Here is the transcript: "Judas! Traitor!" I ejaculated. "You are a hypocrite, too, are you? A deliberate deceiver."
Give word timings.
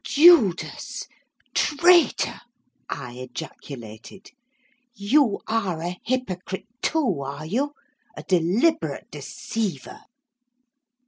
"Judas! 0.03 1.05
Traitor!" 1.53 2.39
I 2.89 3.19
ejaculated. 3.31 4.31
"You 4.95 5.41
are 5.47 5.83
a 5.83 5.99
hypocrite, 6.03 6.65
too, 6.81 7.21
are 7.21 7.45
you? 7.45 7.73
A 8.17 8.23
deliberate 8.23 9.11
deceiver." 9.11 9.99